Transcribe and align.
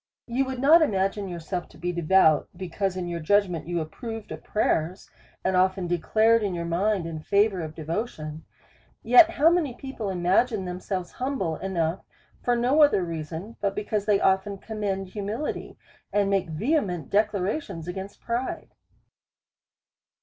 You 0.25 0.45
would 0.45 0.57
not 0.57 0.81
imagine 0.81 1.29
yourself 1.29 1.69
to 1.69 1.77
be 1.77 1.91
devout, 1.91 2.49
be 2.57 2.69
cause 2.69 2.97
in 2.97 3.07
your 3.07 3.19
judgment 3.19 3.67
you 3.67 3.79
approved 3.79 4.31
of 4.31 4.43
prayers, 4.43 5.11
and 5.45 5.55
often 5.55 5.85
declared 5.85 6.41
your 6.41 6.65
mind 6.65 7.05
in 7.05 7.19
favour 7.19 7.61
of 7.61 7.75
devotion. 7.75 8.43
Yet 9.03 9.29
how 9.29 9.51
many 9.51 9.75
people 9.75 10.09
imagine 10.09 10.65
themselves 10.65 11.11
humble 11.11 11.57
enough 11.57 12.03
for 12.41 12.55
no 12.55 12.81
other 12.81 13.03
reason, 13.03 13.57
but 13.61 13.75
because 13.75 14.07
they 14.07 14.19
often 14.19 14.57
commend 14.57 15.09
humihty, 15.09 15.77
and 16.11 16.31
make 16.31 16.49
vehement 16.49 17.11
declarations 17.11 17.87
against 17.87 18.21
pride 18.21 18.71